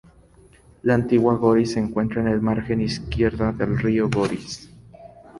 [0.81, 4.67] La antigua Goris se encuentra en la margen izquierda del río Goris.